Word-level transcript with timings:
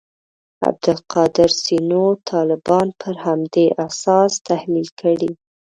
عبدالقادر 0.67 1.49
سینو 1.61 2.05
طالبان 2.29 2.87
پر 3.01 3.15
همدې 3.25 3.65
اساس 3.87 4.31
تحلیل 4.49 4.87
کړي. 4.99 5.31